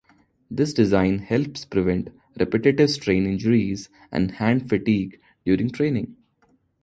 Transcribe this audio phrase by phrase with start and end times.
[0.49, 2.07] This design helps prevent
[2.39, 6.15] repetitive-strain injuries and hand fatigue during training.